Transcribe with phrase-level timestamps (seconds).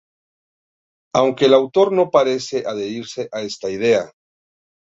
[1.13, 4.11] Aunque el autor no parece adherirse a esta idea.